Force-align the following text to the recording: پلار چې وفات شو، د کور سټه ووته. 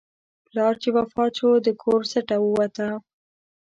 پلار 0.45 0.73
چې 0.81 0.89
وفات 0.97 1.31
شو، 1.39 1.51
د 1.65 1.67
کور 1.81 2.01
سټه 2.11 2.37
ووته. 2.41 2.87